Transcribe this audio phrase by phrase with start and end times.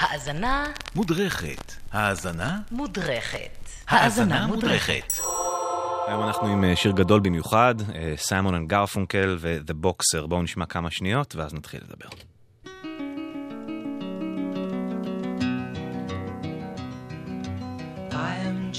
[0.00, 1.72] האזנה מודרכת.
[1.92, 2.58] האזנה?
[2.70, 3.68] מודרכת.
[3.88, 5.12] האזנה מודרכת.
[6.06, 7.74] היום אנחנו עם אה, שיר גדול במיוחד,
[8.16, 10.26] סיימון אנד גרפונקל ו-The Boxer.
[10.26, 12.08] בואו נשמע כמה שניות ואז נתחיל לדבר.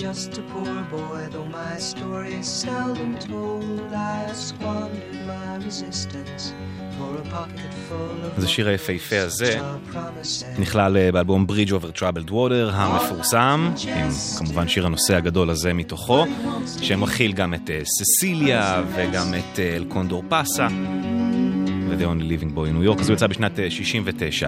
[0.01, 3.93] Just a poor boy, though my story is seldom told.
[3.93, 6.43] I have squandered my resistance
[6.97, 9.59] for a pocket full of אז השיר היפהפה הזה
[10.59, 16.25] נכלל אה, באלבום Bridge Over Troubled Water המפורסם, עם כמובן שיר הנושא הגדול הזה מתוכו,
[16.81, 20.67] שמכיל גם את אה, ססיליה וגם את אה, אל קונדור פאסה
[21.89, 24.47] ו-The Only Living Boy in New York, אז הוא יצא בשנת אה, 69.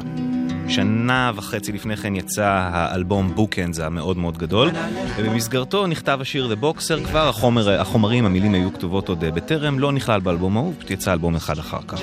[0.68, 4.70] שנה וחצי לפני כן יצא האלבום בוקנדס המאוד מאוד גדול,
[5.18, 9.92] ובמסגרתו נכתב השיר The Boxer, כבר החומר, החומרים, המילים היו כתובות עוד אה, בטרם, לא
[9.92, 12.02] נכלל באלבום ההוא, פשוט יצא אלבום אחד אחר כך.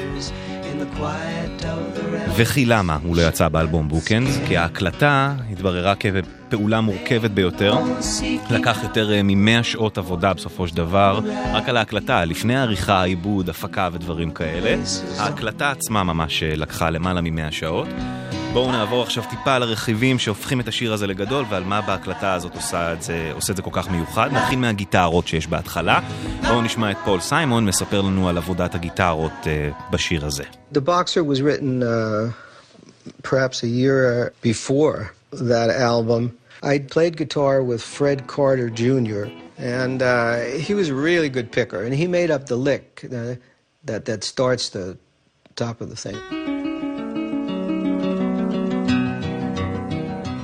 [2.36, 4.38] וכי למה הוא לא יצא באלבום בוקאנדס?
[4.48, 7.74] כי ההקלטה התבררה כפעולה מורכבת ביותר.
[8.50, 11.20] לקח יותר אה, מ-100 שעות עבודה בסופו של דבר,
[11.52, 14.76] רק על ההקלטה, לפני העריכה, עיבוד, הפקה ודברים כאלה.
[15.18, 17.88] ההקלטה עצמה ממש אה, לקחה למעלה מ-100 שעות.
[18.52, 22.54] בואו נעבור עכשיו טיפה על הרכיבים שהופכים את השיר הזה לגדול ועל מה בהקלטה הזאת
[22.54, 24.28] עושה את זה, עושה את זה כל כך מיוחד.
[24.32, 26.00] נתחיל מהגיטרות שיש בהתחלה.
[26.42, 30.44] בואו נשמע את פול סיימון מספר לנו על עבודת הגיטרות אה, בשיר הזה.
[30.74, 32.32] The Boxer was written uh,
[33.22, 36.22] perhaps a year before that album.
[36.62, 39.24] I'd played guitar with Fred Carter Jr.,
[39.58, 40.12] and uh,
[40.66, 43.34] he was a really good picker, and he made up the lick uh,
[43.88, 44.98] that, that starts the
[45.56, 46.49] top of the thing.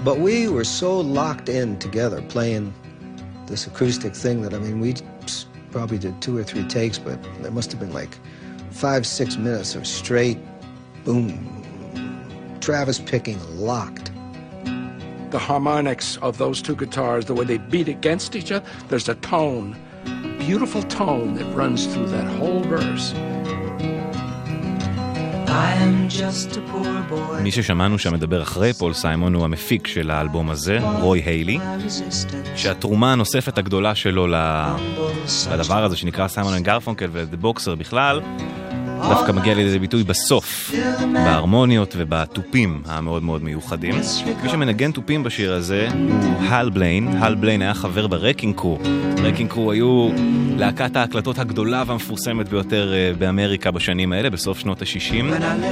[0.06, 2.72] But we were so locked in together playing
[3.48, 4.94] this acoustic thing that, I mean, we
[5.72, 8.16] probably did two or three takes, but there must have been like
[8.70, 10.38] five, six minutes of straight
[11.04, 11.34] boom.
[12.60, 14.12] Travis picking locked.
[15.30, 19.16] the harmonics of those two guitars, the way they beat against each other, there's a
[19.16, 19.76] tone,
[20.38, 23.12] beautiful tone that runs through that whole verse.
[27.42, 31.58] מי ששמענו שם מדבר אחרי פול סיימון הוא המפיק של האלבום הזה, רוי היילי.
[32.56, 34.26] שהתרומה הנוספת הגדולה שלו
[35.52, 38.20] לדבר הזה שנקרא סיימון אנד גרפונקל ו The Boxer בכלל,
[39.02, 40.74] דווקא מגיע לידי ביטוי בסוף,
[41.12, 43.94] בהרמוניות ובתופים המאוד מאוד מיוחדים.
[44.42, 48.78] מי שמנגן תופים בשיר הזה הוא הל בליין, הל בליין היה חבר ב Wrecking Crew.
[49.22, 50.08] Wrecking Crew היו
[50.56, 55.24] להקת ההקלטות הגדולה והמפורסמת ביותר אה, באמריקה בשנים האלה, בסוף שנות ה-60.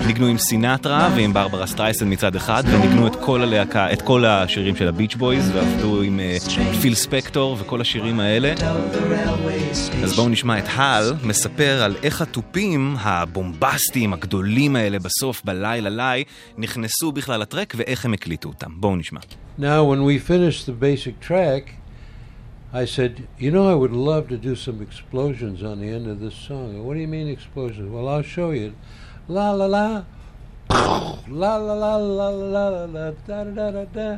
[0.07, 4.77] ניגנו עם סינטרה ועם ברברה סטרייסן מצד אחד, וניגנו את כל הלהקה, את כל השירים
[4.77, 6.37] של הביץ' בויז, ועבדו עם אה,
[6.81, 8.55] פיל ספקטור וכל השירים האלה.
[10.03, 16.24] אז בואו נשמע את הל מספר על איך התופים הבומבסטיים הגדולים האלה בסוף בלילה לי
[16.58, 18.72] נכנסו בכלל לטרק ואיך הם הקליטו אותם.
[18.80, 19.20] בואו נשמע.
[19.59, 21.64] Now, when we finished the basic track,
[22.72, 26.20] I said, You know, I would love to do some explosions on the end of
[26.20, 26.86] this song.
[26.86, 27.90] What do you mean explosions?
[27.92, 28.75] Well, I'll show you.
[29.28, 30.03] La la la.
[30.70, 34.18] La la la la la la la da da da da da.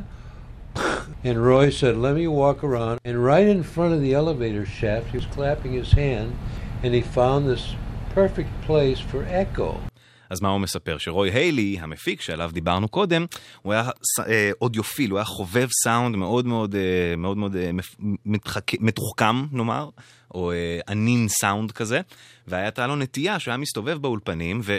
[1.24, 3.00] And Roy said, Let me walk around.
[3.04, 6.36] And right in front of the elevator shaft, he was clapping his hand,
[6.82, 7.74] and he found this
[8.17, 9.21] perfect place for
[9.57, 9.73] echo.
[10.29, 10.97] אז מה הוא מספר?
[10.97, 13.25] שרוי היילי, המפיק שעליו דיברנו קודם,
[13.61, 13.89] הוא היה
[14.27, 17.71] אה, אודיופיל, הוא היה חובב סאונד מאוד מאוד אה, מאוד מאוד אה,
[18.25, 19.89] מתחכ- מתוחכם, נאמר,
[20.35, 20.51] או
[20.89, 22.01] ענין סאונד כזה,
[22.47, 24.77] והייתה לו נטייה שהוא היה מסתובב באולפנים ו...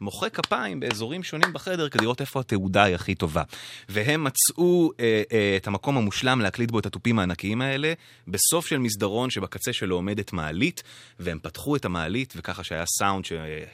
[0.00, 3.42] מוחא כפיים באזורים שונים בחדר כדי לראות איפה התעודה היא הכי טובה.
[3.88, 7.92] והם מצאו אה, אה, את המקום המושלם להקליט בו את התופים הענקיים האלה,
[8.28, 10.82] בסוף של מסדרון שבקצה שלו עומדת מעלית,
[11.20, 13.24] והם פתחו את המעלית, וככה שהיה סאונד,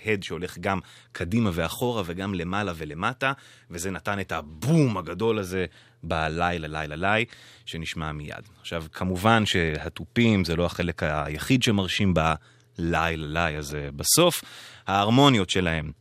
[0.05, 0.79] הד שהולך גם
[1.13, 3.33] קדימה ואחורה וגם למעלה ולמטה,
[3.71, 5.67] וזה נתן את הבום הגדול הזה
[6.03, 7.25] בלילה, לילה, לילה,
[7.67, 8.49] שנשמע מיד.
[8.61, 12.37] עכשיו, כמובן שהתופים זה לא החלק היחיד שמרשים בלילה,
[12.79, 14.45] לילה הזה בסוף.
[14.87, 15.93] ההרמוניות שלהם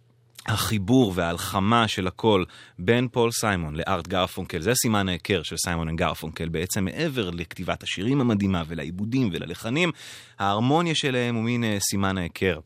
[0.45, 2.43] החיבור וההלחמה של הכל
[2.79, 7.83] בין פול סיימון לארט גרפונקל, זה סימן ההיכר של סיימון אנד גרפונקל, בעצם מעבר לכתיבת
[7.83, 9.91] השירים המדהימה ולעיבודים וללחנים,
[10.39, 12.59] ההרמוניה שלהם הוא מין אה, סימן ההיכר.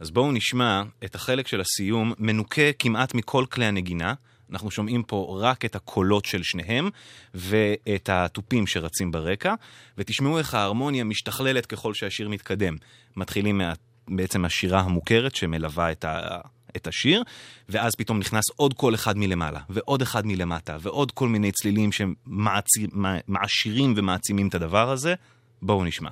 [0.00, 4.14] אז בואו נשמע את החלק של הסיום, מנוקה כמעט מכל כלי הנגינה.
[4.50, 6.90] אנחנו שומעים פה רק את הקולות של שניהם
[7.34, 9.54] ואת התופים שרצים ברקע,
[9.98, 12.76] ותשמעו איך ההרמוניה משתכללת ככל שהשיר מתקדם.
[13.16, 13.72] מתחילים מה,
[14.08, 16.38] בעצם מהשירה המוכרת שמלווה את, ה,
[16.76, 17.22] את השיר,
[17.68, 23.94] ואז פתאום נכנס עוד קול אחד מלמעלה, ועוד אחד מלמטה, ועוד כל מיני צלילים שמעשירים
[23.96, 25.14] ומעצימים את הדבר הזה.
[25.62, 26.10] בואו נשמע.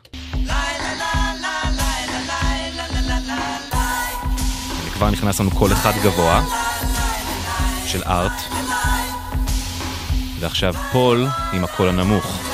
[4.87, 6.45] וכבר נכנס לנו קול אחד גבוה
[7.87, 8.33] של ארט.
[10.41, 12.54] ועכשיו פול עם הקול הנמוך.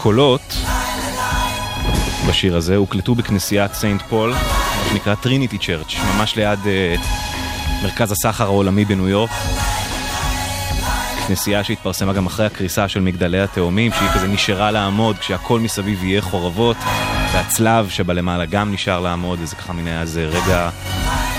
[0.00, 0.56] הקולות
[2.28, 7.00] בשיר הזה הוקלטו בכנסיית סנט פול, מה שנקרא טריניטי צ'רץ', ממש ליד אה,
[7.82, 9.30] מרכז הסחר העולמי בניו יורק.
[11.26, 16.20] כנסייה שהתפרסמה גם אחרי הקריסה של מגדלי התאומים, שהיא כזה נשארה לעמוד כשהכל מסביב יהיה
[16.20, 16.76] חורבות,
[17.32, 20.70] והצלב שבלמעלה גם נשאר לעמוד, וזה ככה מין היה איזה רגע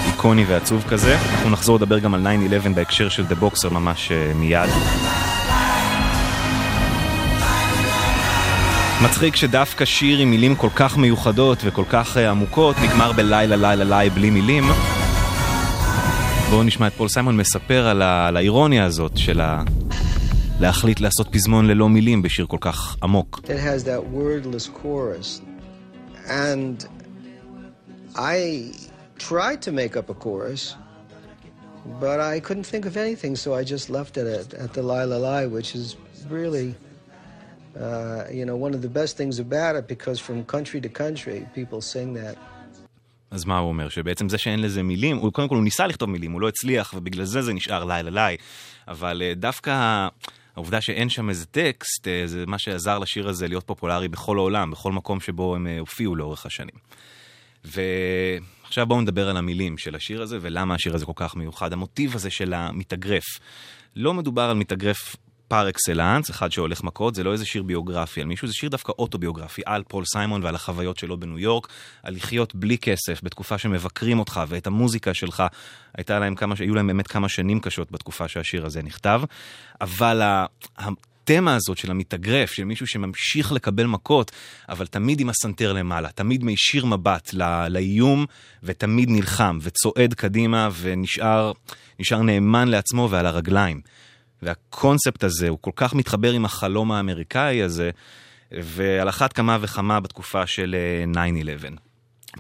[0.08, 1.18] איקוני ועצוב כזה.
[1.18, 2.28] אנחנו נחזור לדבר גם על
[2.66, 4.70] 9-11 בהקשר של The Boxer ממש אה, מיד.
[9.04, 13.84] מצחיק שדווקא שיר עם מילים כל כך מיוחדות וכל כך uh, עמוקות נגמר בלילה לילה
[13.84, 14.64] לילה בלי מילים.
[16.50, 18.28] בואו נשמע את פול סיימון מספר על, ה...
[18.28, 19.64] על האירוניה הזאת של ה...
[20.60, 23.42] להחליט לעשות פזמון ללא מילים בשיר כל כך עמוק.
[26.28, 26.86] And
[28.16, 28.38] I
[29.18, 30.76] tried to make up a chorus,
[32.00, 35.18] but I couldn't think of anything, so I just left it at, at the Lila
[35.28, 35.96] Lai, which is
[36.30, 36.76] really,
[37.76, 41.48] uh, you know, one of the best things about it because from country to country,
[41.56, 42.38] people sing that.
[43.32, 43.90] אז מה הוא אומר?
[43.90, 46.94] שבעצם זה שאין לזה מילים, הוא קודם כל הוא ניסה לכתוב מילים, הוא לא הצליח,
[46.98, 48.44] ובגלל זה זה נשאר לילה לילה.
[48.88, 50.08] אבל uh, דווקא
[50.56, 54.72] העובדה שאין שם איזה טקסט, uh, זה מה שעזר לשיר הזה להיות פופולרי בכל העולם,
[54.72, 56.76] בכל מקום שבו הם uh, הופיעו לאורך השנים.
[57.66, 61.74] ועכשיו בואו נדבר על המילים של השיר הזה, ולמה השיר הזה כל כך מיוחד.
[61.74, 63.26] המוטיב הזה של המתאגרף.
[63.96, 65.16] לא מדובר על מתאגרף
[65.52, 68.92] פר אקסלנס, אחד שהולך מכות, זה לא איזה שיר ביוגרפי על מישהו, זה שיר דווקא
[69.00, 71.68] אוטוביוגרפי על פול סיימון ועל החוויות שלו בניו יורק,
[72.04, 75.44] על לחיות בלי כסף בתקופה שמבקרים אותך ואת המוזיקה שלך.
[75.98, 79.22] הייתה להם כמה, היו להם באמת כמה שנים קשות בתקופה שהשיר הזה נכתב,
[79.82, 80.22] אבל
[80.78, 84.32] התמה הזאת של המתאגרף, של מישהו שממשיך לקבל מכות,
[84.70, 88.26] אבל תמיד עם הסנטר למעלה, תמיד מישיר מבט לא, לאיום,
[88.64, 93.82] ותמיד נלחם וצועד קדימה ונשאר נאמן לעצמו ועל הרגליים.
[94.42, 97.90] והקונספט הזה הוא כל כך מתחבר עם החלום האמריקאי הזה,
[98.52, 100.76] ועל אחת כמה וכמה בתקופה של
[101.14, 101.18] 9-11.
[101.18, 101.70] אה,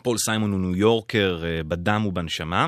[0.03, 2.67] פול סיימון הוא ניו יורקר אה, בדם ובנשמה,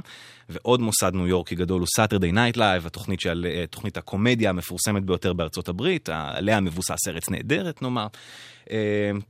[0.50, 5.04] ועוד מוסד ניו יורקי גדול הוא Saturday Night Live, התוכנית של, אה, תוכנית הקומדיה המפורסמת
[5.04, 8.08] ביותר בארצות הברית, עליה מבוסס ארץ נהדרת נאמר.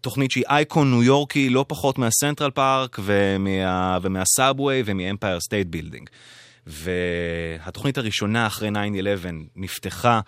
[0.02, 6.10] תוכנית שהיא אייקון ניו יורקי לא פחות מהסנטרל פארק ומה, ומהסאבווי ומאמפייר סטייט בילדינג.
[6.68, 8.72] והתוכנית הראשונה אחרי 9-11
[9.56, 10.20] נפתחה,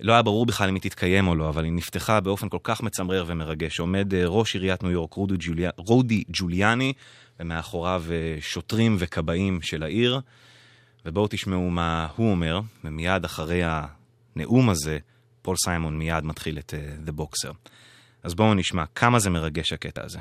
[0.00, 2.82] לא היה ברור בכלל אם היא תתקיים או לא, אבל היא נפתחה באופן כל כך
[2.82, 3.80] מצמרר ומרגש.
[3.80, 6.92] עומד אה, ראש עיריית ניו יורק, רודי, ג'וליה, רודי ג'וליאני,
[7.40, 10.20] ומאחוריו אה, שוטרים וכבאים של העיר.
[11.06, 14.98] ובואו תשמעו מה הוא אומר, ומיד אחרי הנאום הזה,
[15.42, 17.52] פול סיימון מיד מתחיל את uh, The Boxer.
[18.22, 20.18] אז בואו נשמע כמה זה מרגש הקטע הזה.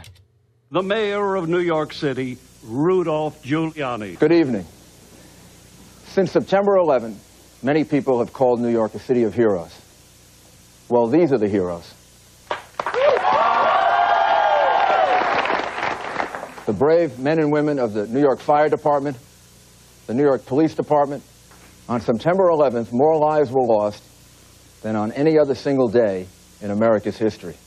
[0.74, 2.36] The mayor of New York City,
[2.66, 4.18] Rudolph Giuliani.
[4.20, 4.83] Good evening.
[6.14, 7.20] Since September 11,
[7.64, 9.76] many people have called New York a city of heroes.
[10.88, 11.92] Well, these are the heroes.
[16.68, 19.18] the brave men and women of the New York Fire Department,
[20.06, 21.24] the New York Police Department.
[21.90, 24.04] On September 11th, more lives were lost
[24.84, 26.28] than on any other single day
[26.62, 27.58] in America's history.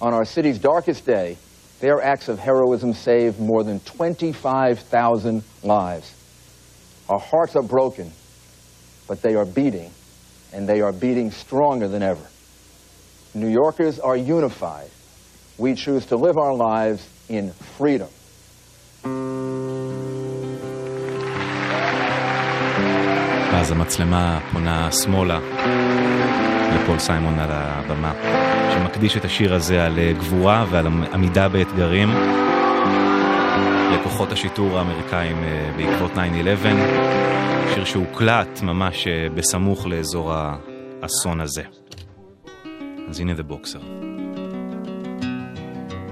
[0.00, 1.36] On our city's darkest day,
[1.80, 6.14] their acts of heroism saved more than 25,000 lives.
[7.08, 8.12] Our hearts are broken,
[9.08, 9.90] but they are beating,
[10.54, 12.26] and they are beating stronger than ever.
[13.34, 14.88] New Yorkers are unified.
[15.58, 18.08] We choose to live our lives in freedom.
[23.52, 25.38] אז המצלמה פונה שמאלה
[26.74, 28.12] לפול סיימון על הבמה,
[28.74, 32.08] שמקדיש את השיר הזה על גבורה ועל עמידה באתגרים.
[34.14, 36.16] לכוחות השיטור האמריקאים אה, בעקבות 9-11,
[37.74, 40.32] שיר שהוקלט ממש אה, בסמוך לאזור
[41.02, 41.62] האסון הזה.
[43.08, 43.84] אז הנה The Boxer.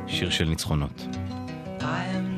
[0.07, 1.07] שיר של ניצחונות.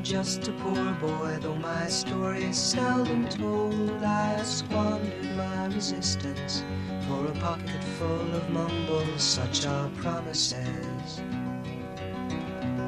[0.05, 4.03] just a poor boy, though my story is seldom told.
[4.03, 6.63] I squandered my resistance
[7.07, 11.07] for a pocket full of mumbles, such are promises.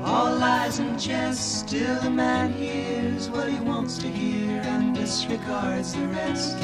[0.06, 5.94] All lies and jest, still a man hears what he wants to hear and disregards
[5.94, 6.56] the rest.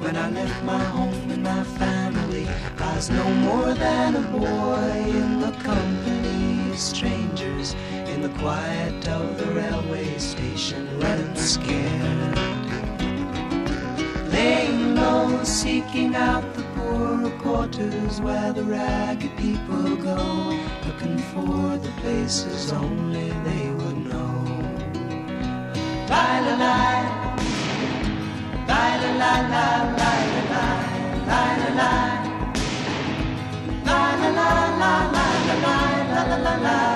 [0.00, 5.04] When I left my home and my family, I was no more than a boy
[5.04, 7.74] in the company of strangers
[8.06, 12.35] in the quiet of the railway station, running scared.
[15.36, 22.72] Low, seeking out the poorer quarters where the ragged people go, looking for the places
[22.72, 24.32] only they would know.
[26.08, 26.78] La, la, la,
[28.66, 30.32] la, lie, la, lie, lie,
[31.28, 32.16] la, lie.
[33.84, 34.50] Lie, la, la,
[34.80, 36.95] la, lie, la, lie, la, la, la, la,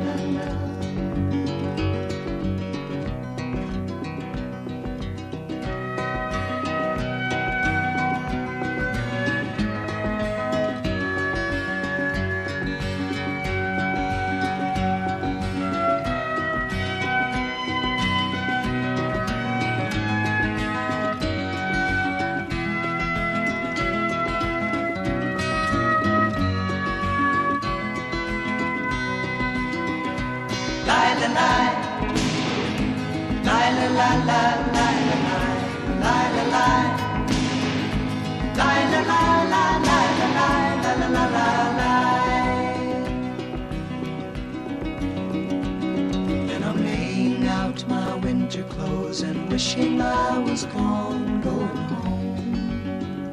[49.61, 53.31] Wishing I was gone, going home.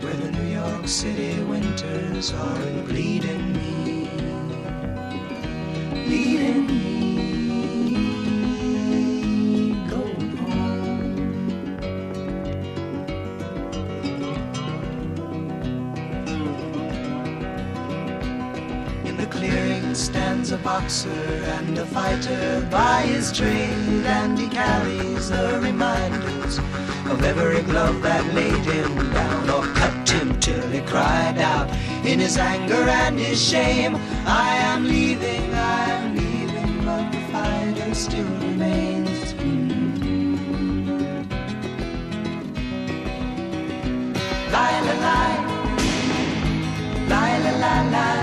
[0.00, 3.73] Where the New York City winters are bleeding me
[20.84, 21.08] boxer
[21.56, 26.58] and a fighter by his trade, and he carries the reminders
[27.10, 31.70] of every glove that laid him down or cut him till he cried out
[32.04, 33.96] in his anger and his shame.
[34.26, 39.32] I am leaving, I am leaving, but the fighter still remains.
[39.32, 40.34] Hmm.
[44.52, 45.38] Lie, la, lie.
[47.08, 48.13] Lie, la, la, la,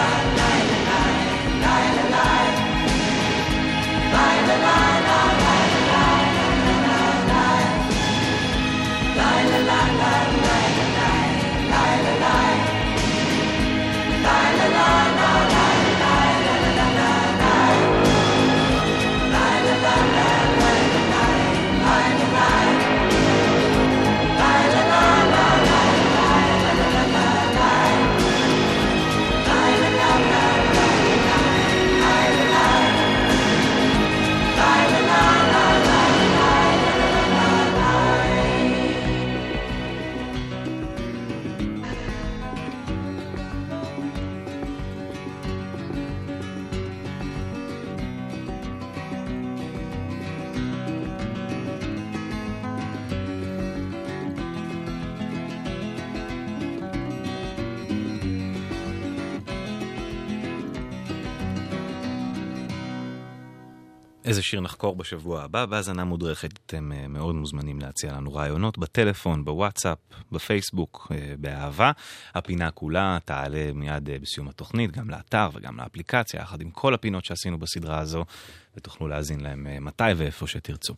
[0.00, 0.39] light.
[64.30, 69.44] איזה שיר נחקור בשבוע הבא, בהאזנה מודרכת אתם אה, מאוד מוזמנים להציע לנו רעיונות בטלפון,
[69.44, 69.98] בוואטסאפ,
[70.32, 71.92] בפייסבוק, אה, באהבה.
[72.34, 77.24] הפינה כולה תעלה מיד אה, בסיום התוכנית, גם לאתר וגם לאפליקציה, יחד עם כל הפינות
[77.24, 78.24] שעשינו בסדרה הזו,
[78.76, 80.94] ותוכלו להאזין להם מתי ואיפה שתרצו.